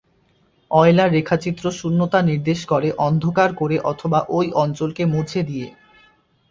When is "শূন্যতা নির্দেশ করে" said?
1.71-2.89